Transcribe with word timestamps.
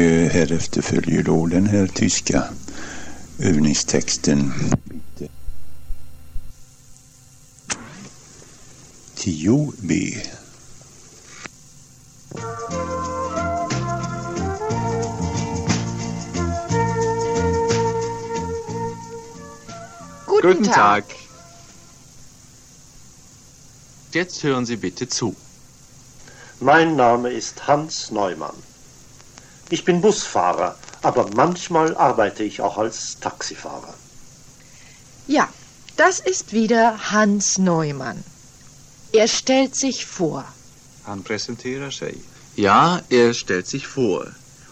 härefter 0.00 0.82
följer 0.82 1.22
då 1.22 1.46
den 1.46 1.66
här 1.66 1.86
tyska 1.86 2.44
övningstexten. 3.38 4.52
10b. 9.16 10.16
Guten, 20.26 20.52
Guten 20.52 20.64
Tag. 20.72 21.04
Jetzt 24.12 24.44
hören 24.44 24.66
Sie 24.66 24.76
bitte 24.76 25.06
zu. 25.06 25.34
Mein 26.60 26.96
Name 26.96 27.30
ist 27.30 27.68
Hans 27.68 28.10
Neumann. 28.10 28.73
Ich 29.70 29.84
bin 29.84 30.00
Busfahrer, 30.00 30.76
aber 31.02 31.28
manchmal 31.34 31.96
arbeite 31.96 32.44
ich 32.44 32.60
auch 32.60 32.78
als 32.78 33.18
Taxifahrer. 33.20 33.94
Ja, 35.26 35.48
das 35.96 36.20
ist 36.20 36.52
wieder 36.52 37.10
Hans 37.10 37.58
Neumann. 37.58 38.22
Er 39.12 39.28
stellt 39.28 39.74
sich 39.74 40.04
vor. 40.06 40.44
Han 41.06 41.22
presenterar 41.22 41.90
sig. 41.90 42.16
Ja, 42.56 43.00
er 43.08 43.32
stellt 43.32 43.66
sich 43.66 43.86
vor. 43.86 44.26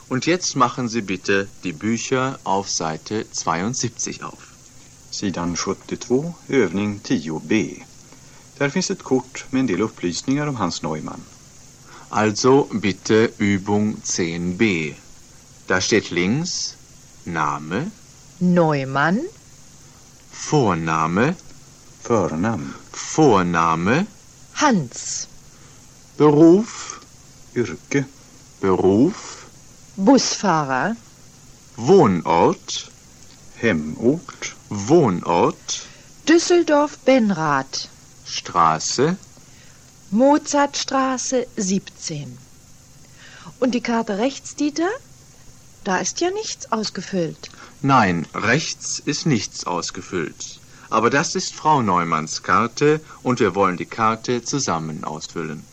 Und 0.08 0.26
jetzt 0.26 0.56
machen 0.56 0.88
Sie 0.88 1.00
bitte 1.00 1.48
die 1.64 1.72
Bücher 1.72 2.38
auf 2.44 2.68
Seite 2.68 3.26
72 3.30 4.22
auf. 4.22 4.52
Sidan 5.10 5.56
72, 5.56 6.34
övning 6.48 7.00
10b. 7.02 7.82
Där 8.58 8.70
finns 8.70 8.90
ett 8.90 9.02
kort 9.02 9.46
med 9.50 9.60
en 9.60 9.66
del 9.66 9.82
upplysningar 9.82 10.46
om 10.46 10.58
Hans 10.58 10.82
Neumann. 10.82 11.22
Also 12.12 12.68
bitte 12.70 13.32
Übung 13.38 13.96
10b. 14.04 14.94
Da 15.66 15.80
steht 15.80 16.10
links 16.10 16.74
Name, 17.24 17.90
Neumann, 18.38 19.20
Vorname, 20.30 21.34
Förnamn, 22.02 22.74
Vorname, 22.92 24.06
Hans, 24.56 25.26
Beruf, 26.18 27.00
yrke, 27.54 28.04
Beruf, 28.60 29.46
Busfahrer, 29.96 30.94
Wohnort, 31.78 32.90
hemort, 33.56 34.54
Wohnort, 34.68 35.86
Düsseldorf-Benrath, 36.28 37.88
Straße, 38.26 39.16
Mozartstraße 40.14 41.46
17. 41.56 42.36
Und 43.60 43.74
die 43.74 43.80
Karte 43.80 44.18
rechts, 44.18 44.54
Dieter? 44.54 44.90
Da 45.84 45.96
ist 45.96 46.20
ja 46.20 46.30
nichts 46.30 46.70
ausgefüllt. 46.70 47.48
Nein, 47.80 48.26
rechts 48.34 48.98
ist 49.02 49.24
nichts 49.24 49.66
ausgefüllt. 49.66 50.60
Aber 50.90 51.08
das 51.08 51.34
ist 51.34 51.54
Frau 51.54 51.80
Neumanns 51.80 52.42
Karte 52.42 53.00
und 53.22 53.40
wir 53.40 53.54
wollen 53.54 53.78
die 53.78 53.86
Karte 53.86 54.44
zusammen 54.44 55.02
ausfüllen. 55.02 55.64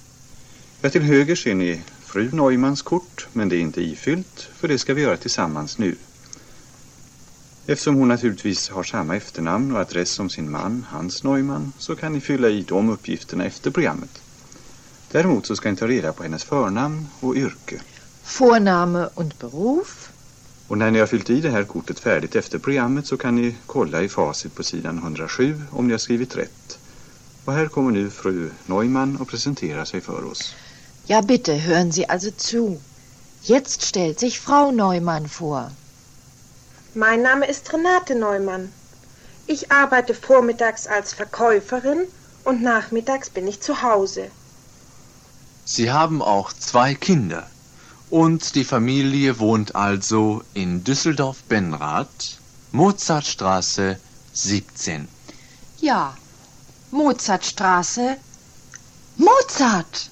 Ja, 0.83 0.89
till 0.89 1.03
höger 1.03 1.35
ser 1.35 1.55
ni 1.55 1.81
fru 2.05 2.29
Neumanns 2.31 2.85
kort, 2.85 3.27
men 3.33 3.49
det 3.49 3.57
är 3.57 3.61
inte 3.61 3.81
ifyllt, 3.81 4.49
för 4.57 4.69
det 4.69 4.79
ska 4.79 4.93
vi 4.93 5.01
göra 5.01 5.17
tillsammans 5.17 5.77
nu. 5.77 5.97
Eftersom 7.67 7.95
hon 7.95 8.07
naturligtvis 8.07 8.69
har 8.69 8.83
samma 8.83 9.15
efternamn 9.15 9.71
och 9.71 9.81
adress 9.81 10.11
som 10.11 10.29
sin 10.29 10.51
man, 10.51 10.85
Hans 10.89 11.23
Neumann, 11.23 11.73
så 11.77 11.95
kan 11.95 12.13
ni 12.13 12.21
fylla 12.21 12.49
i 12.49 12.61
de 12.61 12.89
uppgifterna 12.89 13.45
efter 13.45 13.71
programmet. 13.71 14.21
Däremot 15.11 15.45
så 15.45 15.55
ska 15.55 15.71
ni 15.71 15.77
ta 15.77 15.87
reda 15.87 16.13
på 16.13 16.23
hennes 16.23 16.43
förnamn 16.43 17.07
och 17.19 17.35
yrke. 17.35 17.81
Vorname 18.39 19.09
und 19.15 19.33
Beruf, 19.39 20.09
Och 20.67 20.77
när 20.77 20.91
ni 20.91 20.99
har 20.99 21.07
fyllt 21.07 21.29
i 21.29 21.41
det 21.41 21.49
här 21.49 21.63
kortet 21.63 21.99
färdigt 21.99 22.35
efter 22.35 22.59
programmet 22.59 23.07
så 23.07 23.17
kan 23.17 23.35
ni 23.35 23.55
kolla 23.65 24.01
i 24.01 24.09
facit 24.09 24.55
på 24.55 24.63
sidan 24.63 24.97
107 24.97 25.61
om 25.71 25.87
ni 25.87 25.93
har 25.93 25.97
skrivit 25.99 26.35
rätt. 26.35 26.79
Och 27.45 27.53
här 27.53 27.67
kommer 27.67 27.91
nu 27.91 28.09
fru 28.09 28.49
Neumann 28.65 29.17
och 29.21 29.27
presentera 29.27 29.85
sig 29.85 30.01
för 30.01 30.25
oss. 30.31 30.55
Ja, 31.05 31.21
bitte, 31.21 31.53
hören 31.53 31.91
Sie 31.91 32.05
also 32.05 32.31
zu. 32.37 32.77
Jetzt 33.41 33.81
stellt 33.81 34.19
sich 34.19 34.39
Frau 34.39 34.71
Neumann 34.71 35.27
vor. 35.29 35.71
Mein 36.93 37.23
Name 37.23 37.45
ist 37.45 37.73
Renate 37.73 38.15
Neumann. 38.15 38.69
Ich 39.47 39.71
arbeite 39.71 40.13
vormittags 40.13 40.87
als 40.87 41.13
Verkäuferin 41.13 42.07
und 42.43 42.61
nachmittags 42.61 43.29
bin 43.29 43.47
ich 43.47 43.61
zu 43.61 43.73
Hause. 43.81 44.21
Sie 45.71 45.91
haben 45.91 46.23
auch 46.23 46.51
zwei 46.51 46.95
Kinder. 46.95 47.45
Und 48.09 48.55
die 48.55 48.63
Familie 48.63 49.37
wohnt 49.37 49.75
also 49.75 50.41
in 50.55 50.83
Düsseldorf-Benrath, 50.83 52.39
Mozartstraße 52.71 53.99
17. 54.33 55.07
Ja, 55.79 56.17
Mozartstraße. 56.89 58.17
Mozart! 59.17 60.09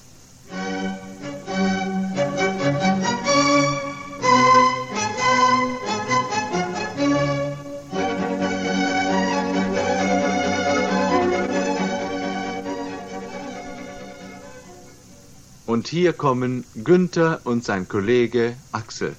Und 15.68 15.86
hier 15.86 16.14
kommen 16.14 16.64
Günther 16.82 17.42
und 17.44 17.62
sein 17.62 17.86
Kollege 17.86 18.56
Axel. 18.72 19.14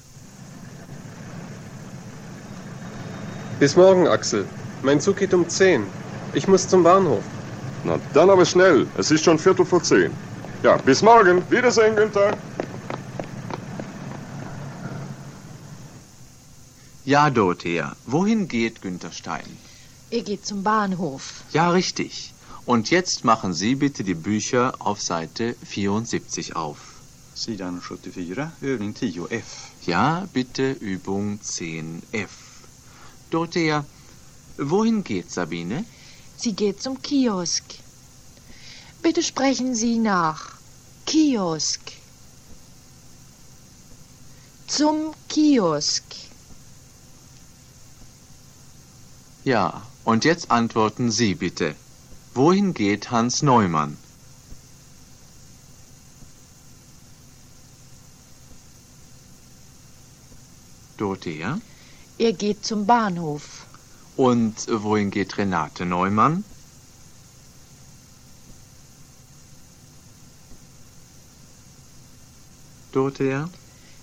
Bis 3.60 3.76
morgen, 3.76 4.08
Axel. 4.08 4.44
Mein 4.82 5.00
Zug 5.00 5.18
geht 5.18 5.32
um 5.32 5.48
10. 5.48 5.86
Ich 6.34 6.48
muss 6.48 6.66
zum 6.66 6.82
Bahnhof. 6.82 7.22
Na, 7.84 8.00
dann 8.14 8.30
aber 8.30 8.44
schnell. 8.44 8.88
Es 8.98 9.12
ist 9.12 9.22
schon 9.22 9.38
Viertel 9.38 9.64
vor 9.64 9.80
zehn. 9.84 10.10
Ja, 10.64 10.76
bis 10.78 11.02
morgen. 11.02 11.40
Wiedersehen, 11.50 11.94
Günther. 11.94 12.36
Ja, 17.04 17.30
Dorothea, 17.30 17.94
wohin 18.06 18.48
geht 18.48 18.82
Günther 18.82 19.12
Stein? 19.12 19.56
Er 20.10 20.22
geht 20.22 20.44
zum 20.44 20.64
Bahnhof. 20.64 21.44
Ja, 21.52 21.70
richtig. 21.70 22.34
Und 22.66 22.90
jetzt 22.90 23.24
machen 23.24 23.52
Sie 23.54 23.74
bitte 23.74 24.04
die 24.04 24.14
Bücher 24.14 24.74
auf 24.78 25.00
Seite 25.00 25.56
74 25.64 26.56
auf. 26.56 26.78
Sidan 27.34 27.80
74, 27.80 28.36
övning 28.62 28.92
10f. 28.92 29.42
Ja, 29.86 30.28
bitte 30.32 30.72
Übung 30.72 31.40
10f. 31.42 32.28
Dorothea, 33.30 33.84
wohin 34.58 35.02
geht 35.04 35.30
Sabine? 35.30 35.84
Sie 36.36 36.52
geht 36.52 36.82
zum 36.82 37.00
Kiosk. 37.00 37.64
Bitte 39.02 39.22
sprechen 39.22 39.74
Sie 39.74 39.98
nach. 39.98 40.52
Kiosk. 41.06 41.80
Zum 44.66 45.14
Kiosk. 45.28 46.04
Ja, 49.44 49.82
und 50.04 50.24
jetzt 50.24 50.50
antworten 50.50 51.10
Sie 51.10 51.34
bitte. 51.34 51.74
Wohin 52.34 52.74
geht 52.74 53.10
Hans 53.10 53.42
Neumann? 53.42 53.96
Dorothea? 60.96 61.60
Er 62.18 62.32
geht 62.32 62.64
zum 62.64 62.86
Bahnhof. 62.86 63.66
Und 64.16 64.66
wohin 64.68 65.10
geht 65.10 65.38
Renate 65.38 65.84
Neumann? 65.86 66.44
Dorothea? 72.92 73.48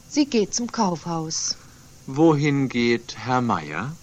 Sie 0.09 0.25
geht 0.25 0.53
zum 0.53 0.71
Kaufhaus. 0.71 1.55
Wohin 2.07 2.67
geht 2.67 3.15
Herr 3.17 3.41
Meier? 3.41 3.95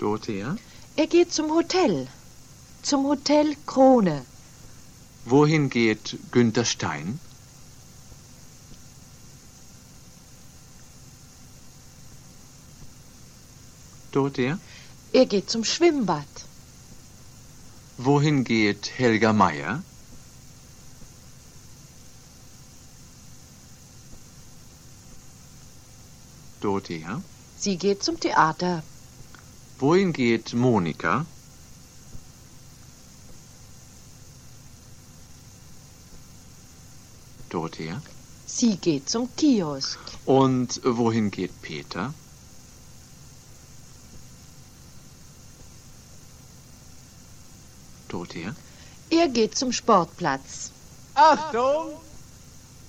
Dorothea? 0.00 0.56
Er 0.96 1.06
geht 1.06 1.30
zum 1.32 1.50
Hotel. 1.50 2.08
Zum 2.82 3.04
Hotel 3.04 3.54
Krone. 3.66 4.24
Wohin 5.26 5.68
geht 5.68 6.16
Günther 6.32 6.64
Stein? 6.64 7.20
Dorothea? 14.12 14.58
Er 15.12 15.26
geht 15.26 15.50
zum 15.50 15.64
Schwimmbad. 15.64 16.26
Wohin 17.98 18.44
geht 18.44 18.90
Helga 18.96 19.34
Meier? 19.34 19.82
Dorothea? 26.62 27.22
Sie 27.58 27.76
geht 27.76 28.02
zum 28.02 28.18
Theater. 28.18 28.82
Wohin 29.80 30.12
geht 30.12 30.52
Monika? 30.52 31.24
Dorothea? 37.48 38.02
Sie 38.46 38.76
geht 38.76 39.08
zum 39.08 39.34
Kiosk. 39.36 39.98
Und 40.26 40.82
wohin 40.84 41.30
geht 41.30 41.62
Peter? 41.62 42.12
Dorothea? 48.08 48.54
Er 49.08 49.28
geht 49.28 49.56
zum 49.56 49.72
Sportplatz. 49.72 50.72
Achtung! 51.14 51.94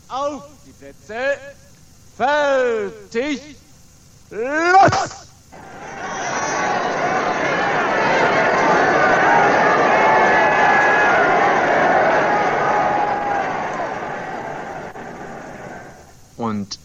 Auf 0.10 0.44
die 0.66 0.74
Plätze! 0.74 1.38
Fertig! 2.18 3.56
Los! 4.30 5.31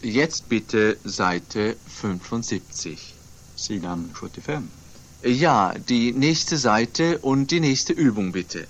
Jetzt 0.09 0.49
bitte 0.49 0.97
Seite 1.03 1.75
75. 1.87 3.13
Sidan 3.55 4.09
75. 4.13 4.71
Ja, 5.23 5.73
die 5.89 6.13
nächste 6.13 6.57
Seite 6.57 7.17
und 7.19 7.51
die 7.51 7.59
nächste 7.59 7.93
Übung 7.93 8.31
bitte. 8.31 8.67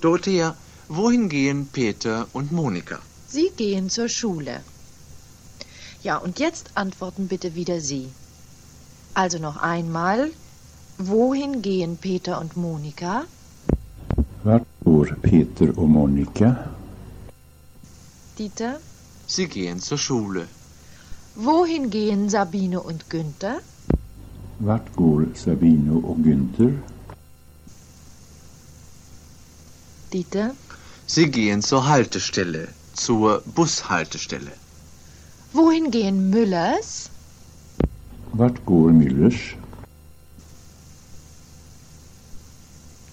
Dorothea, 0.00 0.56
wohin 0.88 1.28
gehen 1.28 1.68
Peter 1.72 2.26
und 2.32 2.52
Monika? 2.52 2.98
Sie 3.28 3.50
gehen 3.56 3.88
zur 3.88 4.08
Schule. 4.08 4.62
Ja, 6.02 6.16
und 6.18 6.38
jetzt 6.38 6.70
antworten 6.74 7.28
bitte 7.28 7.54
wieder 7.54 7.80
Sie. 7.80 8.08
Also 9.14 9.38
noch 9.38 9.56
einmal. 9.56 10.30
Wohin 10.98 11.62
gehen 11.62 11.96
Peter 11.96 12.40
und 12.40 12.56
Monika? 12.56 13.24
Vart 14.44 14.66
går 14.84 15.16
Peter 15.22 15.68
och 15.78 15.88
Monica? 15.88 16.70
Dieter. 18.38 18.80
Sie 19.26 19.48
gehen 19.48 19.80
zur 19.80 19.98
Schule. 19.98 20.46
Wohin 21.38 21.90
gehen 21.90 22.30
Sabine 22.30 22.80
und 22.80 23.10
Günther? 23.10 23.60
Vart 24.58 24.96
går 24.96 25.26
Sabino 25.34 25.98
och 25.98 26.22
Günther? 26.22 26.72
Dieter. 30.12 30.54
Sie 31.06 31.30
gehen 31.30 31.60
zur 31.60 31.86
Haltestelle, 31.86 32.68
zur 32.94 33.42
Bushaltestelle. 33.54 34.52
Wohin 35.52 35.90
gehen 35.90 36.30
Müllers? 36.30 37.10
Vart 38.32 38.64
går 38.64 38.92
Müllers? 38.92 39.34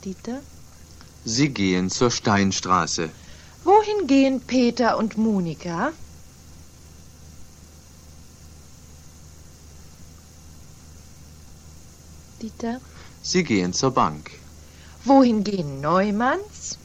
Dieter. 0.06 0.40
Sie 1.26 1.50
gehen 1.50 1.90
zur 1.90 2.10
Steinstraße. 2.10 3.10
Wohin 3.66 4.08
gehen 4.08 4.40
Peter 4.40 4.98
und 4.98 5.18
Monika? 5.18 5.92
Dieter. 12.44 12.80
Sie 13.22 13.44
gehen 13.44 13.72
zur 13.74 13.92
Bank. 13.92 14.32
Wohin 15.06 15.44
gehen 15.44 15.80
Neumanns? 15.80 16.78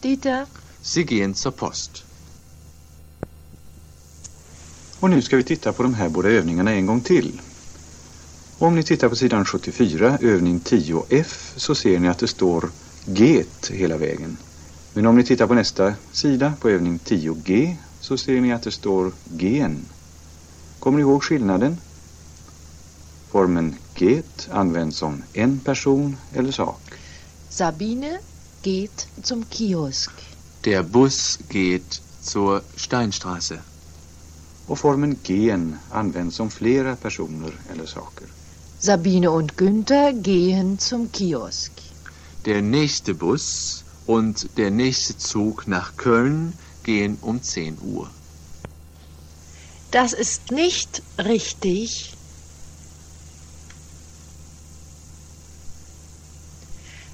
Dieter. 0.00 0.46
Sie 0.82 1.04
gehen 1.04 1.34
zur 1.34 1.52
Post. 1.52 2.04
Och 5.00 5.10
nu 5.10 5.22
ska 5.22 5.36
vi 5.36 5.44
titta 5.44 5.72
på 5.72 5.82
de 5.82 5.94
här 5.94 6.08
båda 6.08 6.28
övningarna 6.28 6.72
en 6.72 6.86
gång 6.86 7.00
till. 7.00 7.40
Om 8.58 8.74
ni 8.74 8.82
tittar 8.82 9.08
på 9.08 9.16
sidan 9.16 9.44
74, 9.44 10.18
övning 10.20 10.60
10F, 10.60 11.52
så 11.56 11.74
ser 11.74 11.98
ni 11.98 12.08
att 12.08 12.18
det 12.18 12.28
står 12.28 12.70
get 13.04 13.70
hela 13.70 13.96
vägen. 13.96 14.36
Men 14.92 15.06
om 15.06 15.16
ni 15.16 15.24
tittar 15.24 15.46
på 15.46 15.54
nästa 15.54 15.94
sida, 16.12 16.52
på 16.60 16.68
övning 16.70 16.98
10G, 16.98 17.76
så 18.00 18.16
ser 18.16 18.40
ni 18.40 18.52
att 18.52 18.62
det 18.62 18.70
står 18.70 19.12
gen. 19.38 19.86
Kommer 20.80 20.98
ni 20.98 21.02
ihåg 21.02 21.24
skillnaden? 21.24 21.80
Formen 23.30 23.74
get 23.94 24.48
används 24.50 24.96
som 24.96 25.22
en 25.32 25.60
person 25.60 26.16
eller 26.32 26.52
sak. 26.52 26.80
Sabine 27.50 28.18
geht 28.62 29.06
zum 29.22 29.44
Kiosk. 29.50 30.10
Der 30.64 30.82
Bus 30.82 31.38
geht 31.48 32.02
zur 32.22 32.62
Steinstraße. 32.76 33.60
Och 34.66 34.78
formen 34.78 35.16
gen 35.22 35.78
används 35.90 36.36
som 36.36 36.50
flera 36.50 36.96
personer 36.96 37.52
eller 37.72 37.86
saker. 37.86 38.26
Sabine 38.80 39.30
und 39.30 39.56
Günther 39.56 40.12
gehen 40.12 40.78
zum 40.78 41.12
Kiosk. 41.12 41.72
Der 42.44 42.62
nächste 42.62 43.14
Bus 43.14 43.84
und 44.06 44.48
der 44.56 44.70
nächste 44.70 45.16
Zug 45.16 45.66
nach 45.66 45.96
Köln 45.96 46.52
gehen 46.82 47.18
um 47.20 47.42
10 47.42 47.78
Uhr. 47.82 48.10
Das 49.90 50.12
ist 50.12 50.50
nicht 50.50 51.02
richtig. 51.18 52.14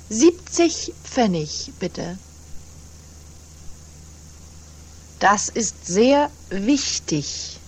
Siebzig 0.08 0.92
Pfennig, 1.04 1.72
bitte. 1.78 2.18
Das 5.20 5.48
ist 5.48 5.86
sehr 5.86 6.30
wichtig. 6.50 7.58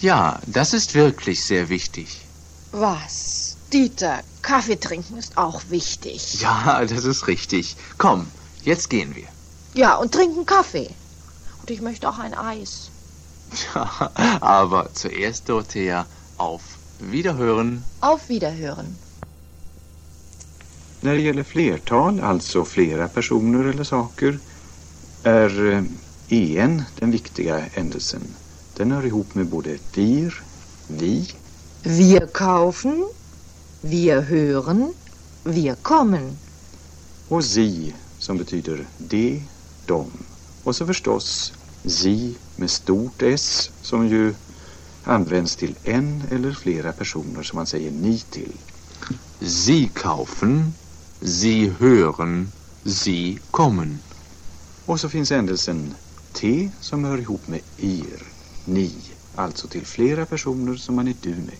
Ja, 0.00 0.40
das 0.46 0.74
ist 0.74 0.94
wirklich 0.94 1.42
sehr 1.44 1.70
wichtig. 1.70 2.20
Was? 2.72 3.56
Dieter, 3.72 4.22
Kaffee 4.42 4.76
trinken 4.76 5.16
ist 5.16 5.38
auch 5.38 5.62
wichtig. 5.70 6.40
Ja, 6.40 6.84
das 6.84 7.04
ist 7.04 7.26
richtig. 7.26 7.76
Komm, 7.96 8.30
jetzt 8.62 8.90
gehen 8.90 9.14
wir. 9.16 9.28
Ja, 9.74 9.96
und 9.96 10.12
trinken 10.12 10.46
Kaffee. 10.46 10.90
Und 11.60 11.70
ich 11.70 11.80
möchte 11.80 12.08
auch 12.08 12.18
ein 12.18 12.34
Eis. 12.34 12.90
Ja, 13.74 14.10
aber 14.40 14.88
zuerst, 14.94 15.48
Dorothea, 15.48 16.06
auf 16.38 16.62
Wiederhören. 17.00 17.84
Auf 18.00 18.28
Wiederhören. 18.28 18.96
När 21.00 21.14
det 21.14 21.20
gäller 21.20 21.44
flertal, 21.44 22.20
alltså 22.20 22.64
flera 22.64 23.08
personer 23.08 23.64
eller 23.64 23.84
saker, 23.84 24.38
är 25.22 25.60
eh, 26.28 26.56
en 26.56 26.82
den 26.98 27.10
viktiga 27.10 27.66
ändelsen. 27.74 28.22
Den 28.76 28.92
hör 28.92 29.06
ihop 29.06 29.34
med 29.34 29.46
både 29.46 29.78
wir, 29.94 30.34
vi, 30.88 31.28
Wir 31.82 32.26
kaufen, 32.26 33.08
wir 33.80 34.20
hören, 34.20 34.94
wir 35.44 35.74
kommen. 35.74 36.38
och 37.28 37.44
sie 37.44 37.94
som 38.18 38.38
betyder 38.38 38.86
de, 38.98 39.42
dem. 39.86 40.10
Och 40.64 40.76
så 40.76 40.86
förstås 40.86 41.52
Zi 41.84 42.34
med 42.56 42.70
stort 42.70 43.22
S 43.22 43.70
som 43.82 44.08
ju 44.08 44.34
används 45.04 45.56
till 45.56 45.74
en 45.84 46.22
eller 46.30 46.52
flera 46.52 46.92
personer 46.92 47.42
som 47.42 47.56
man 47.56 47.66
säger 47.66 47.90
ni 47.90 48.18
till. 48.18 48.52
Sie 49.40 49.90
kaufen, 49.94 50.74
Sie 51.20 51.68
hören, 51.78 52.52
Sie 52.84 53.38
kommen. 53.50 53.98
Och 54.86 55.00
så 55.00 55.08
finns 55.08 55.32
ändelsen 55.32 55.94
T 56.32 56.70
som 56.80 57.04
hör 57.04 57.18
ihop 57.18 57.48
med 57.48 57.60
ir, 57.78 58.22
ni, 58.64 58.92
alltså 59.34 59.68
till 59.68 59.86
flera 59.86 60.26
personer 60.26 60.76
som 60.76 60.94
man 60.94 61.08
är 61.08 61.14
du 61.20 61.30
med. 61.34 61.58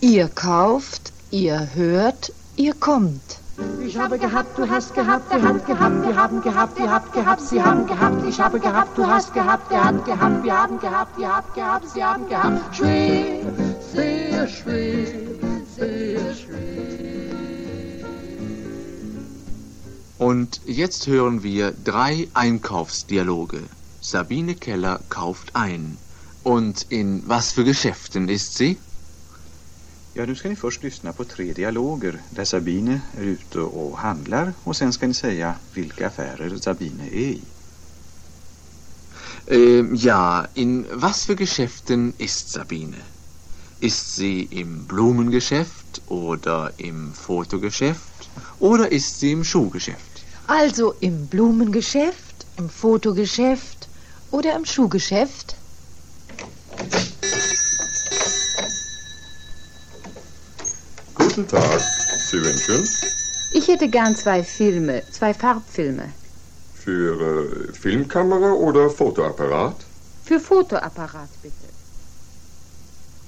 Ihr 0.00 0.28
kauft, 0.28 1.12
ihr 1.30 1.58
hört, 1.58 2.30
ihr 2.56 2.72
kommt. 2.72 3.38
Ich 3.80 3.96
habe 3.96 4.18
gehabt, 4.18 4.58
du 4.58 4.68
hast 4.68 4.94
gehabt, 4.94 5.32
er 5.32 5.42
hat 5.42 5.64
gehabt, 5.66 6.06
wir 6.06 6.14
haben 6.14 6.42
gehabt, 6.42 6.78
ihr 6.78 6.90
habt 6.90 7.12
gehabt, 7.14 7.40
sie 7.40 7.62
haben 7.62 7.86
gehabt, 7.86 8.26
ich 8.28 8.38
habe 8.38 8.60
gehabt, 8.60 8.98
du 8.98 9.06
hast 9.06 9.32
gehabt, 9.32 9.72
er 9.72 9.84
hat 9.84 10.04
gehabt, 10.04 10.44
wir 10.44 10.58
haben 10.58 10.78
gehabt, 10.78 11.18
ihr 11.18 11.34
habt 11.34 11.54
gehabt, 11.54 11.88
sie 11.88 12.04
haben 12.04 12.28
gehabt. 12.28 12.76
Schwer, 12.76 13.40
sehr 13.94 14.46
schwer, 14.48 15.06
sehr 15.74 16.34
schwer. 16.34 16.66
Und 20.18 20.60
jetzt 20.66 21.06
hören 21.06 21.42
wir 21.42 21.72
drei 21.84 22.28
Einkaufsdialoge. 22.34 23.62
Sabine 24.02 24.54
Keller 24.54 25.00
kauft 25.08 25.54
ein. 25.54 25.96
Und 26.42 26.86
in 26.90 27.22
was 27.26 27.52
für 27.52 27.64
Geschäften 27.64 28.28
ist 28.28 28.56
sie? 28.56 28.76
Ja, 30.18 30.26
nu 30.26 30.34
ska 30.34 30.48
ni 30.48 30.56
först 30.56 30.82
lyssna 30.82 31.12
på 31.12 31.24
tre 31.24 31.52
dialoger 31.52 32.20
där 32.30 32.44
Sabine 32.44 33.00
är 33.18 33.22
ute 33.22 33.60
och 33.60 33.98
handlar 33.98 34.52
och 34.64 34.76
sen 34.76 34.92
ska 34.92 35.06
ni 35.06 35.14
säga 35.14 35.54
vilka 35.74 36.06
affärer 36.06 36.56
Sabine 36.56 37.04
är 37.04 37.18
i. 37.18 37.40
Ähm, 39.46 39.94
ja, 39.94 40.46
in 40.54 40.86
was 40.92 41.24
für 41.24 41.36
Geschäften 41.36 42.12
ist 42.18 42.52
Sabine? 42.52 42.96
Ist 43.80 44.14
sie 44.16 44.48
im 44.50 44.86
Blumengeschäft 44.86 46.00
oder 46.06 46.72
im 46.76 47.12
Fotogeschäft 47.12 48.30
oder 48.58 48.92
ist 48.92 49.20
sie 49.20 49.32
im 49.32 49.44
Schuhgeschäft? 49.44 50.24
Also 50.46 50.94
im 51.00 51.26
Blumengeschäft, 51.26 52.46
im 52.58 52.68
Fotogeschäft 52.70 53.88
oder 54.30 54.56
im 54.56 54.64
Schuhgeschäft? 54.64 55.55
Guten 61.36 61.48
Tag. 61.48 61.80
Sie 62.30 62.42
wünschen? 62.42 62.88
Ich 63.52 63.68
hätte 63.68 63.90
gern 63.90 64.16
zwei 64.16 64.42
Filme, 64.42 65.02
zwei 65.10 65.34
Farbfilme. 65.34 66.08
Für 66.74 67.68
äh, 67.68 67.72
Filmkamera 67.74 68.52
oder 68.52 68.88
Fotoapparat? 68.88 69.76
Für 70.24 70.40
Fotoapparat 70.40 71.28
bitte. 71.42 71.68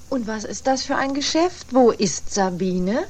Und 0.09 0.25
was 0.25 0.43
ist 0.43 0.65
das 0.65 0.85
für 0.85 0.95
ein 0.95 1.13
Geschäft? 1.13 1.67
Wo 1.69 1.91
ist 1.91 2.33
Sabine? 2.33 3.05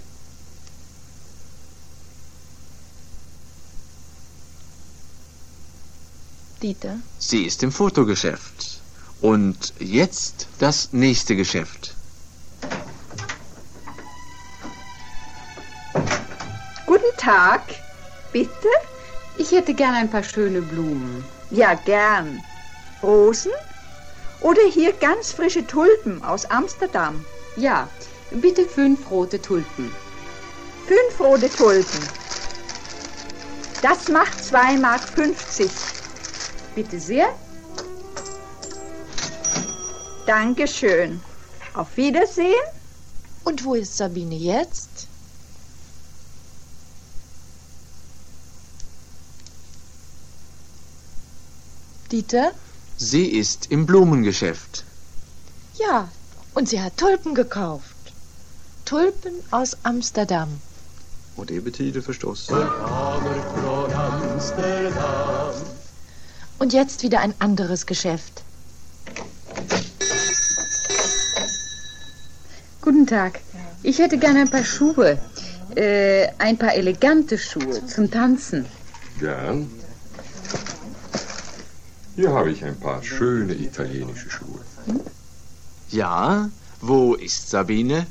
Dieter? 6.61 6.99
Sie 7.19 7.43
ist 7.43 7.63
im 7.63 7.71
Fotogeschäft. 7.71 8.81
Und 9.21 9.73
jetzt 9.79 10.47
das 10.59 10.91
nächste 10.91 11.37
Geschäft. 11.37 11.95
Tag. 17.29 17.61
Bitte? 18.31 18.69
Ich 19.37 19.51
hätte 19.51 19.75
gern 19.75 19.93
ein 19.93 20.09
paar 20.09 20.23
schöne 20.23 20.63
Blumen. 20.63 21.23
Ja, 21.51 21.75
gern. 21.75 22.43
Rosen? 23.03 23.51
Oder 24.41 24.63
hier 24.63 24.93
ganz 24.93 25.31
frische 25.31 25.67
Tulpen 25.67 26.23
aus 26.23 26.45
Amsterdam. 26.45 27.23
Ja, 27.55 27.87
bitte 28.31 28.65
fünf 28.65 29.11
rote 29.11 29.39
Tulpen. 29.39 29.91
Fünf 30.87 31.19
rote 31.19 31.51
Tulpen. 31.51 31.99
Das 33.83 34.07
macht 34.07 34.43
2 34.43 34.77
Mark 34.77 35.03
50. 35.03 35.69
Bitte 36.73 36.99
sehr. 36.99 37.27
Dankeschön. 40.25 41.21
Auf 41.75 41.95
Wiedersehen. 41.95 42.65
Und 43.43 43.63
wo 43.63 43.75
ist 43.75 43.97
Sabine 43.97 44.33
jetzt? 44.33 45.08
Dieter? 52.11 52.51
Sie 52.97 53.27
ist 53.27 53.71
im 53.71 53.85
Blumengeschäft. 53.85 54.83
Ja, 55.75 56.09
und 56.53 56.67
sie 56.67 56.81
hat 56.81 56.97
Tulpen 56.97 57.35
gekauft. 57.35 57.95
Tulpen 58.85 59.33
aus 59.51 59.77
Amsterdam. 59.83 60.49
Och 61.35 61.45
det 61.45 61.61
betyder 61.61 62.01
förstås... 62.01 62.49
Und 66.57 66.73
jetzt 66.73 67.03
wieder 67.03 67.19
ein 67.21 67.33
anderes 67.39 67.85
Geschäft. 67.85 68.43
Guten 72.81 73.07
Tag. 73.07 73.39
Ich 73.83 73.99
hätte 73.99 74.17
gern 74.17 74.35
ein 74.35 74.49
paar 74.49 74.65
Schuhe. 74.65 75.19
Äh, 75.75 76.27
ein 76.39 76.57
paar 76.57 76.73
elegante 76.73 77.37
Schuhe 77.37 77.85
zum 77.85 78.09
Tanzen. 78.11 78.65
Gern. 79.19 79.69
Hier 82.19 82.33
habe 82.33 82.51
ich 82.51 82.65
ein 82.65 82.77
paar 82.77 83.01
schöne 83.01 83.53
italienische 83.53 84.29
Schuhe. 84.29 84.59
Ja, 85.89 86.49
wo 86.81 87.13
ist 87.13 87.49
Sabine? 87.49 88.07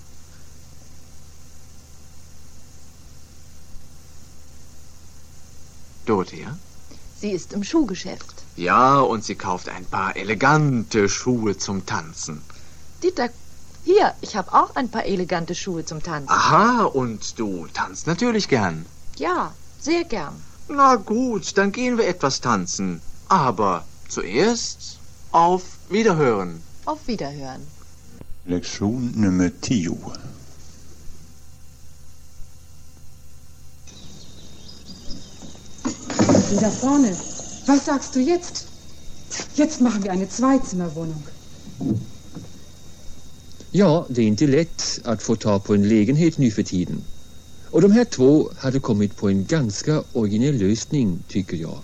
Dorothea? 6.06 6.56
Sie 7.20 7.32
ist 7.32 7.52
im 7.52 7.62
Schuhgeschäft. 7.62 8.44
Ja, 8.56 8.98
und 9.00 9.24
sie 9.24 9.34
kauft 9.34 9.68
ein 9.68 9.84
paar 9.84 10.16
elegante 10.16 11.10
Schuhe 11.10 11.58
zum 11.58 11.84
Tanzen. 11.84 12.40
Dieter, 13.02 13.28
hier, 13.84 14.14
ich 14.22 14.36
habe 14.36 14.54
auch 14.54 14.74
ein 14.74 14.88
paar 14.88 15.04
elegante 15.04 15.54
Schuhe 15.54 15.84
zum 15.84 16.02
Tanzen. 16.02 16.30
Aha, 16.30 16.84
und 16.84 17.38
du 17.38 17.66
tanzt 17.74 18.06
natürlich 18.06 18.48
gern. 18.48 18.86
Ja, 19.16 19.52
sehr 19.78 20.04
gern. 20.04 20.34
Na 20.68 20.96
gut, 20.96 21.58
dann 21.58 21.72
gehen 21.72 21.98
wir 21.98 22.08
etwas 22.08 22.40
tanzen. 22.40 23.02
Aber 23.28 23.84
zuerst 24.08 24.98
auf 25.32 25.62
Wiederhören. 25.90 26.60
Auf 26.84 27.06
Wiederhören. 27.06 27.62
Lektion 28.46 29.12
Nummer 29.14 29.50
10. 29.60 29.96
Die 36.50 36.56
da 36.56 36.70
vorne. 36.70 37.14
Was 37.66 37.84
sagst 37.84 38.16
du 38.16 38.20
jetzt? 38.20 38.66
Jetzt 39.54 39.80
machen 39.80 40.02
wir 40.02 40.12
eine 40.12 40.28
Zweizimmerwohnung. 40.28 41.22
Ja, 43.70 44.06
det 44.08 44.22
är 44.22 44.26
inte 44.26 44.46
lätt 44.46 45.00
att 45.04 45.22
få 45.22 45.36
tag 45.36 45.64
på 45.64 45.74
en 45.74 45.88
lägenhet 45.88 46.38
nu 46.38 46.50
för 46.50 46.62
tiden. 46.62 47.04
Och 47.70 47.82
de 47.82 47.92
här 47.92 48.04
två 48.04 48.50
hade 48.56 48.80
kommit 48.80 49.16
på 49.16 49.28
en 49.28 49.44
ganska 49.44 50.02
originell 50.12 50.54
lösning, 50.58 51.18
tycker 51.28 51.56
jag. 51.56 51.78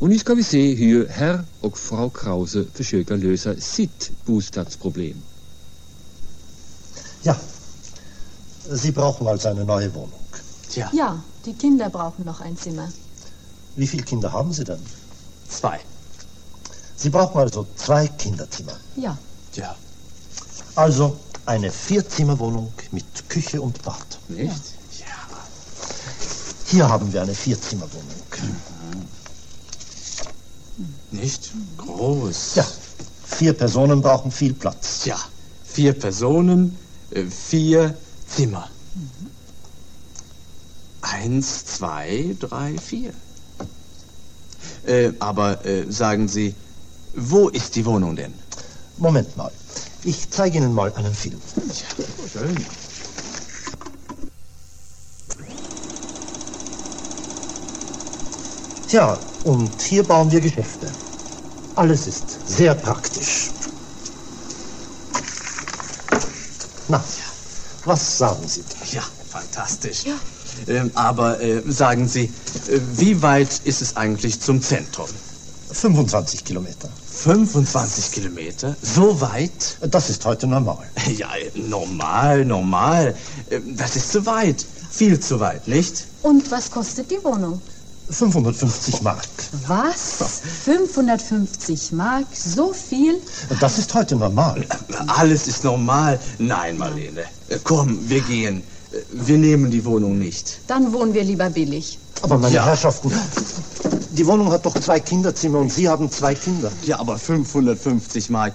Och 0.00 0.08
nu 0.08 0.18
ska 0.18 0.34
vi 0.34 0.44
se 0.44 0.74
hur 0.74 1.08
herr 1.08 1.44
och 1.60 1.78
frau 1.78 2.10
Krause 2.10 2.64
försöker 2.74 3.16
lösa 3.16 3.56
sitt 3.60 4.10
bostadsproblem. 4.24 5.16
Ja, 7.22 7.36
Sie 8.72 8.92
brauchen 8.92 9.26
also 9.28 9.48
eine 9.48 9.64
neue 9.64 9.94
Wohnung. 9.94 10.20
Tja, 10.70 10.88
Ja, 10.92 11.20
die 11.44 11.52
Kinder 11.54 11.90
brauchen 11.90 12.24
noch 12.24 12.40
ein 12.40 12.56
Zimmer. 12.56 12.88
Wie 13.76 13.86
viele 13.86 14.02
Kinder 14.04 14.32
haben 14.32 14.52
Sie 14.52 14.64
denn? 14.64 14.80
zwei. 15.48 15.80
Sie 16.96 17.10
brauchen 17.10 17.38
also 17.40 17.66
zwei 17.76 18.06
Kinderzimmer. 18.08 18.76
Ja. 18.96 19.18
Tja, 19.52 19.74
Also 20.76 21.16
eine 21.46 21.70
Vierzimmerwohnung 21.70 22.72
mit 22.92 23.04
Küche 23.28 23.60
und 23.60 23.82
Bad. 23.82 24.18
nicht? 24.28 24.62
Hier 26.66 26.88
haben 26.88 27.12
wir 27.12 27.22
eine 27.22 27.34
Vierzimmerwohnung. 27.34 28.14
Nicht? 31.20 31.52
Groß. 31.76 32.54
Ja, 32.54 32.66
vier 33.26 33.52
Personen 33.52 34.00
brauchen 34.00 34.30
viel 34.30 34.54
Platz. 34.54 35.00
Tja, 35.02 35.18
vier 35.64 35.92
Personen, 35.92 36.76
äh, 37.10 37.24
vier 37.24 37.96
Zimmer. 38.26 38.68
Eins, 41.02 41.64
zwei, 41.66 42.36
drei, 42.38 42.76
vier. 42.78 43.12
Äh, 44.86 45.12
aber 45.18 45.64
äh, 45.66 45.90
sagen 45.90 46.28
Sie, 46.28 46.54
wo 47.14 47.48
ist 47.48 47.76
die 47.76 47.84
Wohnung 47.84 48.16
denn? 48.16 48.32
Moment 48.96 49.36
mal. 49.36 49.50
Ich 50.04 50.30
zeige 50.30 50.58
Ihnen 50.58 50.72
mal 50.72 50.92
einen 50.94 51.14
Film. 51.14 51.40
Schön. 52.32 52.56
Tja, 58.88 59.18
und 59.44 59.80
hier 59.82 60.02
bauen 60.02 60.30
wir 60.30 60.40
Geschäfte. 60.40 60.90
Alles 61.80 62.06
ist 62.06 62.46
sehr 62.46 62.74
praktisch. 62.74 63.48
Na, 66.88 67.02
was 67.86 68.18
sagen 68.18 68.46
Sie? 68.46 68.62
Ja, 68.92 69.02
fantastisch. 69.30 70.04
Ähm, 70.68 70.90
aber 70.92 71.40
äh, 71.40 71.62
sagen 71.66 72.06
Sie, 72.06 72.24
äh, 72.68 72.80
wie 72.96 73.22
weit 73.22 73.62
ist 73.64 73.80
es 73.80 73.96
eigentlich 73.96 74.42
zum 74.42 74.60
Zentrum? 74.60 75.06
25 75.72 76.44
Kilometer. 76.44 76.90
25 77.14 78.10
Kilometer? 78.12 78.76
So 78.82 79.18
weit? 79.22 79.78
Das 79.90 80.10
ist 80.10 80.22
heute 80.26 80.46
normal. 80.48 80.86
Ja, 81.16 81.30
normal, 81.54 82.44
normal. 82.44 83.16
Äh, 83.48 83.58
Das 83.74 83.96
ist 83.96 84.12
zu 84.12 84.26
weit. 84.26 84.66
Viel 84.90 85.18
zu 85.18 85.40
weit, 85.40 85.66
nicht? 85.66 86.04
Und 86.20 86.50
was 86.50 86.70
kostet 86.70 87.10
die 87.10 87.24
Wohnung? 87.24 87.62
550 88.10 89.02
Mark. 89.02 89.26
Was? 89.66 90.40
550 90.64 91.92
Mark? 91.92 92.26
So 92.34 92.72
viel? 92.72 93.20
Das 93.60 93.78
ist 93.78 93.94
heute 93.94 94.16
normal. 94.16 94.66
Alles 95.06 95.46
ist 95.46 95.64
normal. 95.64 96.18
Nein, 96.38 96.76
Marlene. 96.78 97.24
Komm, 97.64 97.98
wir 98.08 98.20
gehen. 98.22 98.62
Wir 99.12 99.38
nehmen 99.38 99.70
die 99.70 99.84
Wohnung 99.84 100.18
nicht. 100.18 100.60
Dann 100.66 100.92
wohnen 100.92 101.14
wir 101.14 101.22
lieber 101.24 101.48
billig. 101.50 101.98
Aber 102.22 102.38
meine 102.38 102.54
Ja. 102.54 102.64
Herrschaften, 102.66 103.12
die 104.10 104.26
Wohnung 104.26 104.50
hat 104.50 104.66
doch 104.66 104.74
zwei 104.80 104.98
Kinderzimmer 105.00 105.58
und 105.60 105.72
Sie 105.72 105.88
haben 105.88 106.10
zwei 106.10 106.34
Kinder. 106.34 106.70
Ja, 106.84 106.98
aber 106.98 107.16
550 107.16 108.28
Mark. 108.30 108.54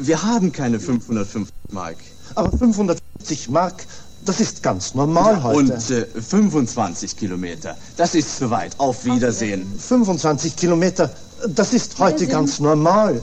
Wir 0.00 0.22
haben 0.22 0.52
keine 0.52 0.80
550 0.80 1.52
Mark. 1.70 1.96
Aber 2.34 2.50
550 2.50 3.48
Mark, 3.48 3.86
das 4.26 4.40
ist 4.40 4.62
ganz 4.62 4.94
normal 4.94 5.42
heute. 5.42 5.58
Und 5.74 5.90
äh, 5.90 6.06
25 6.20 7.16
Kilometer. 7.16 7.76
Das 7.96 8.14
ist 8.14 8.36
zu 8.38 8.50
weit. 8.50 8.72
Auf 8.78 9.04
Wiedersehen. 9.04 9.78
25 9.78 10.56
Kilometer, 10.56 11.10
das 11.48 11.72
ist 11.72 11.98
heute 11.98 12.26
ganz 12.26 12.60
normal. 12.60 13.20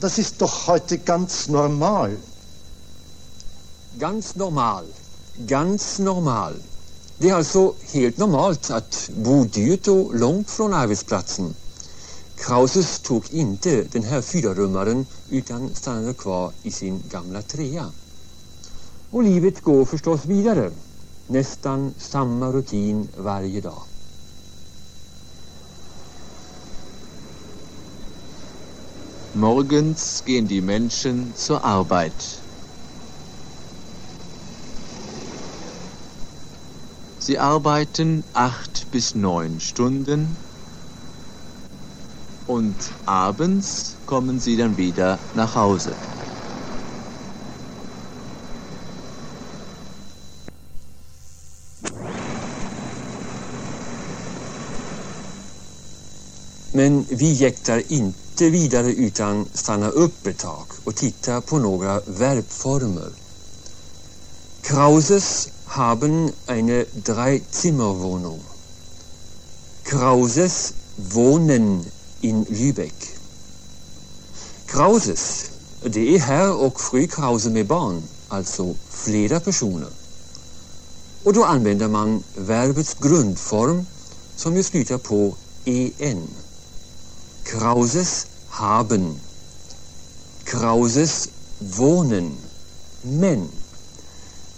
Das 0.00 0.18
ist 0.18 0.40
doch 0.42 0.66
heute 0.66 0.98
ganz 0.98 1.48
normal. 1.48 2.16
Ganz 3.98 4.36
normal. 4.36 4.84
Ganz 5.46 5.98
normal. 5.98 6.54
Det 7.18 7.30
är 7.30 7.34
alltså 7.34 7.74
helt 7.92 8.18
normalt 8.18 8.70
att 8.70 9.10
bo 9.16 9.44
dyrt 9.44 9.88
och 9.88 10.14
långt 10.14 10.50
från 10.50 10.74
arbetsplatsen. 10.74 11.54
Krauses 12.36 12.98
tog 12.98 13.24
inte 13.30 13.82
den 13.82 14.02
här 14.02 14.20
fyrarummaren 14.20 15.06
utan 15.30 15.74
stannade 15.74 16.14
kvar 16.14 16.52
i 16.62 16.70
sin 16.70 17.02
gamla 17.10 17.42
trea. 17.42 17.92
Och 19.10 19.22
livet 19.22 19.60
går 19.60 19.84
förstås 19.84 20.24
vidare. 20.24 20.70
Nästan 21.26 21.94
samma 21.98 22.52
rutin 22.52 23.08
varje 23.16 23.60
dag. 23.60 23.82
Morgens 29.32 30.22
gehen 30.26 30.46
die 30.46 30.60
Menschen 30.60 31.32
zur 31.36 31.64
Arbeit. 31.64 32.42
Sie 37.18 37.38
arbeiten 37.38 38.24
acht 38.32 38.86
bis 38.92 39.14
neun 39.14 39.60
Stunden 39.60 40.36
und 42.46 42.74
abends 43.06 43.94
kommen 44.06 44.40
sie 44.40 44.56
dann 44.56 44.76
wieder 44.76 45.18
nach 45.34 45.54
Hause. 45.54 45.94
Men 56.78 57.06
vi 57.08 57.32
jäktar 57.32 57.82
inte 57.88 58.50
vidare 58.50 58.92
utan 58.92 59.46
stannar 59.54 59.90
upp 59.90 60.26
ett 60.26 60.38
tag 60.38 60.66
och 60.84 60.96
tittar 60.96 61.40
på 61.40 61.58
några 61.58 62.00
verbformer. 62.00 63.10
Krauses 64.62 65.48
haben 65.64 66.32
eine 66.46 66.84
Dreizimmerwohnung. 66.94 68.40
Krauses 69.82 70.72
wohnen 70.96 71.84
in 72.20 72.44
Lübeck. 72.44 73.18
Krauses, 74.66 75.50
det 75.82 76.14
är 76.14 76.18
herr 76.18 76.52
och 76.52 76.80
fru 76.80 77.06
Krause 77.06 77.50
med 77.50 77.66
barn, 77.66 78.02
alltså 78.28 78.74
flera 78.90 79.40
personer. 79.40 79.90
Och 81.24 81.32
då 81.32 81.44
använder 81.44 81.88
man 81.88 82.22
verbets 82.36 82.94
grundform 82.94 83.86
som 84.36 84.56
ju 84.56 84.62
slutar 84.62 84.98
på 84.98 85.34
en. 85.98 86.28
Krauses 87.48 88.26
haben. 88.50 89.18
Krauses 90.44 91.28
wohnen. 91.60 92.36
Men 93.02 93.48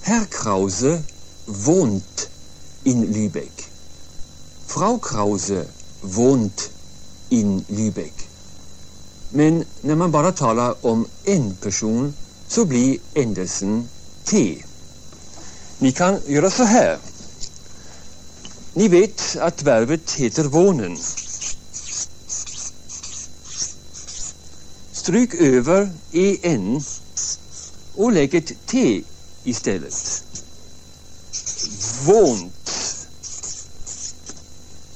Herr 0.02 0.26
Krause 0.26 1.04
wohnt 1.46 2.28
in 2.82 3.12
Lübeck. 3.12 3.70
Frau 4.66 4.98
Krause 4.98 5.68
wohnt 6.02 6.70
in 7.28 7.64
Lübeck. 7.68 8.28
Men 9.30 9.64
när 9.80 9.94
man 9.94 10.10
bara 10.10 10.32
talar 10.32 10.74
om 10.80 11.06
en 11.24 11.54
person 11.54 12.14
så 12.48 12.64
blir 12.64 12.98
ändelsen 13.14 13.88
T. 14.24 14.64
Ni 15.78 15.92
kan 15.92 16.20
göra 16.26 16.50
så 16.50 16.64
här. 16.64 16.98
Ni 18.74 18.88
vet 18.88 19.36
att 19.40 19.62
verbet 19.62 20.10
heter 20.10 20.44
wohnen. 20.44 20.98
Stryk 25.00 25.34
över 25.34 25.90
en 26.42 26.82
och 27.94 28.12
lägg 28.12 28.34
ett 28.34 28.52
T 28.66 29.02
istället. 29.44 30.24
Vånt. 32.06 32.70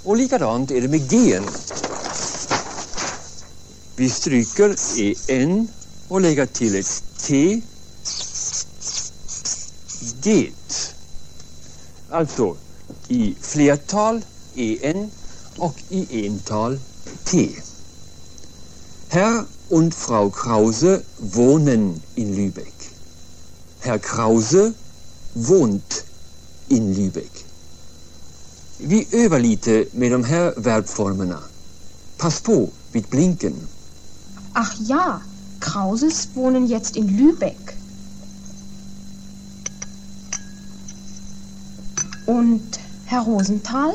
Och 0.03 0.17
likadant 0.17 0.71
är 0.71 0.81
det 0.81 0.89
med 0.89 1.11
G. 1.11 1.41
Vi 3.97 4.11
stryker 4.11 4.77
en 5.31 5.69
och 6.09 6.21
lägger 6.21 6.47
till 6.47 6.75
ett 6.75 7.03
T. 7.19 7.61
Det. 10.23 10.53
Alltså 12.11 12.57
i 13.09 13.35
flertal 13.41 14.23
en 14.55 15.11
och 15.57 15.83
i 15.89 16.27
ental 16.27 16.81
T. 17.25 17.49
Här 19.09 19.45
und 19.69 19.95
Frau 19.95 20.31
Krause 20.31 21.05
wohnen 21.19 22.03
in 22.15 22.35
Lübeck. 22.37 22.73
Herr 23.81 23.99
Krause 23.99 24.75
wohnt 25.35 26.05
in 26.69 26.95
Lübeck. 26.95 27.45
Vi 28.79 29.07
övar 29.13 29.39
lite 29.39 29.87
med 29.93 30.13
de 30.13 30.25
här 30.25 30.55
verbformerna. 30.57 31.39
Pass 32.19 32.43
blinken. 33.11 33.55
Ach 34.53 34.75
ja, 34.79 35.21
Krauses 35.61 36.29
wohnen 36.35 36.67
jetzt 36.67 36.97
in 36.97 37.09
Lübeck. 37.17 37.77
Und 42.27 42.81
Herr 43.07 43.23
Rosenthal? 43.23 43.95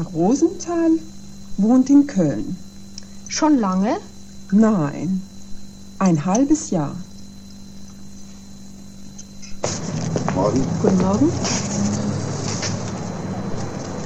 Herr 0.00 0.06
Rosenthal 0.14 0.92
wohnt 1.58 1.90
in 1.90 2.06
Köln. 2.06 2.56
Schon 3.28 3.58
lange? 3.58 3.98
Nein, 4.50 5.20
ein 5.98 6.24
halbes 6.24 6.70
Jahr. 6.70 6.94
Morgen. 10.34 10.64
Guten 10.80 10.98
Morgen. 11.02 11.30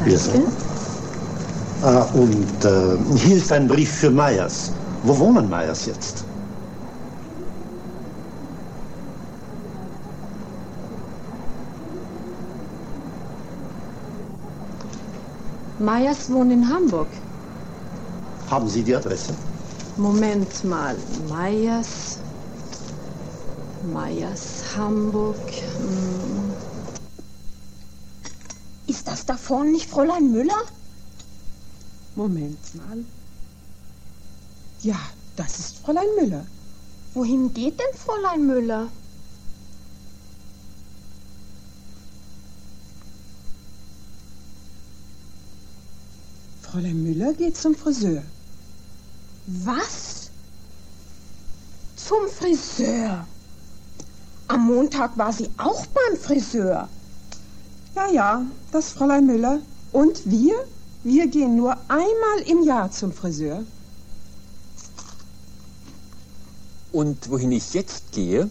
Hier 0.04 0.14
ist 0.14 0.30
er. 0.34 1.88
Ah, 1.88 2.08
und 2.14 2.64
äh, 2.64 3.18
hier 3.18 3.36
ist 3.36 3.52
ein 3.52 3.68
Brief 3.68 3.90
für 3.90 4.10
Meyers. 4.10 4.72
Wo 5.04 5.16
wohnen 5.16 5.48
Meyers 5.48 5.86
jetzt? 5.86 6.24
Meyers 15.84 16.30
wohnt 16.30 16.50
in 16.50 16.66
Hamburg. 16.68 17.08
Haben 18.50 18.68
Sie 18.68 18.82
die 18.82 18.96
Adresse? 18.96 19.34
Moment 19.96 20.64
mal. 20.64 20.96
Meyers. 21.28 22.18
Meyers, 23.92 24.64
Hamburg. 24.76 25.36
Hm. 25.78 26.52
Ist 28.86 29.06
das 29.06 29.26
da 29.26 29.36
vorne 29.36 29.72
nicht 29.72 29.88
Fräulein 29.90 30.32
Müller? 30.32 30.62
Moment 32.16 32.74
mal. 32.74 33.04
Ja, 34.80 34.98
das 35.36 35.58
ist 35.58 35.78
Fräulein 35.78 36.08
Müller. 36.18 36.46
Wohin 37.12 37.52
geht 37.52 37.78
denn 37.78 37.94
Fräulein 37.94 38.46
Müller? 38.46 38.88
Fräulein 46.74 47.04
Müller 47.04 47.32
geht 47.34 47.56
zum 47.56 47.76
Friseur. 47.76 48.20
Was? 49.46 50.28
Zum 51.94 52.28
Friseur? 52.28 53.28
Am 54.48 54.66
Montag 54.66 55.16
war 55.16 55.32
sie 55.32 55.48
auch 55.56 55.86
beim 55.86 56.18
Friseur. 56.18 56.88
Ja, 57.94 58.10
ja, 58.10 58.42
das 58.72 58.88
Fräulein 58.88 59.24
Müller. 59.24 59.60
Und 59.92 60.28
wir? 60.28 60.56
Wir 61.04 61.28
gehen 61.28 61.54
nur 61.54 61.76
einmal 61.86 62.40
im 62.44 62.64
Jahr 62.64 62.90
zum 62.90 63.12
Friseur. 63.12 63.62
Und 66.90 67.30
wohin 67.30 67.52
ich 67.52 67.72
jetzt 67.72 68.10
gehe? 68.10 68.50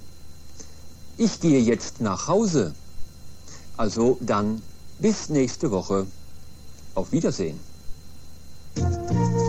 Ich 1.18 1.42
gehe 1.42 1.60
jetzt 1.60 2.00
nach 2.00 2.30
Hause. 2.30 2.74
Also 3.76 4.18
dann 4.22 4.62
bis 5.00 5.28
nächste 5.28 5.72
Woche. 5.72 6.08
Auf 6.96 7.12
Wiedersehen. 7.12 7.73
Música 8.76 9.43